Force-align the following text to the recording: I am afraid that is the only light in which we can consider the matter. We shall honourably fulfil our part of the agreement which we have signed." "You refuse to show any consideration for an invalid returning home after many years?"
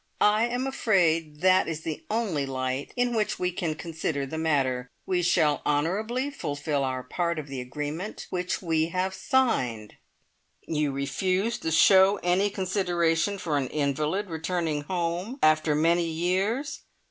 I 0.19 0.47
am 0.47 0.65
afraid 0.65 1.41
that 1.41 1.67
is 1.67 1.81
the 1.81 2.03
only 2.09 2.47
light 2.47 2.91
in 2.95 3.13
which 3.13 3.37
we 3.37 3.51
can 3.51 3.75
consider 3.75 4.25
the 4.25 4.39
matter. 4.39 4.89
We 5.05 5.21
shall 5.21 5.61
honourably 5.63 6.31
fulfil 6.31 6.83
our 6.83 7.03
part 7.03 7.37
of 7.37 7.47
the 7.49 7.61
agreement 7.61 8.25
which 8.31 8.63
we 8.63 8.87
have 8.87 9.13
signed." 9.13 9.97
"You 10.63 10.91
refuse 10.91 11.59
to 11.59 11.69
show 11.71 12.15
any 12.23 12.49
consideration 12.49 13.37
for 13.37 13.57
an 13.59 13.67
invalid 13.67 14.27
returning 14.31 14.81
home 14.85 15.37
after 15.43 15.75
many 15.75 16.09
years?" 16.09 16.81